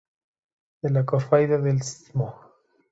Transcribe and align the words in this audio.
De 0.81 0.89
la 0.89 1.05
Cofradía 1.05 1.59
del 1.59 1.83
Stmo. 1.83 2.33